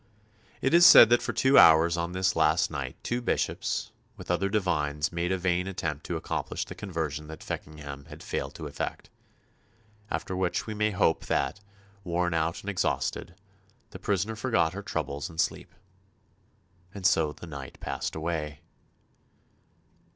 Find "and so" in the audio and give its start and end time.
16.95-17.31